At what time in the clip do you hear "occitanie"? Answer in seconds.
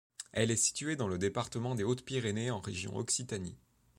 2.97-3.59